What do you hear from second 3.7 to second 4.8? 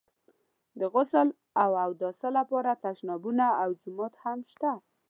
جومات هم شته.